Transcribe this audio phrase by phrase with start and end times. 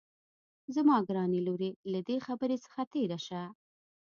[0.75, 3.41] زما ګرانې لورې له دې خبرې څخه تېره شه